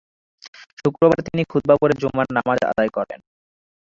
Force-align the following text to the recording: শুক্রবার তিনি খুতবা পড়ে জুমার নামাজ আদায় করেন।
শুক্রবার 0.79 1.19
তিনি 1.27 1.41
খুতবা 1.51 1.75
পড়ে 1.81 1.93
জুমার 2.01 2.27
নামাজ 2.37 2.59
আদায় 2.71 2.91
করেন। 2.97 3.19